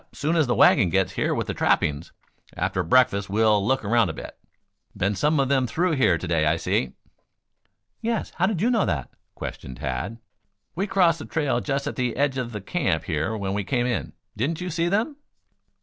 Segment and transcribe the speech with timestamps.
[0.13, 2.11] Soon as the wagon gets here with the trappings.
[2.57, 4.35] After breakfast we'll look around a bit.
[4.97, 6.93] Been some of them through here to day, I see."
[8.01, 10.17] "Yes, how did you know that!" questioned Tad.
[10.73, 13.85] "We crossed the trail just at the edge of the camp here when we came
[13.85, 14.13] in.
[14.35, 15.17] Didn't you see them?"